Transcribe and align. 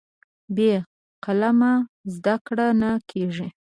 بې 0.55 0.71
قلمه 1.23 1.73
زده 2.13 2.35
کړه 2.45 2.67
نه 2.81 2.91
کېږي. 3.09 3.47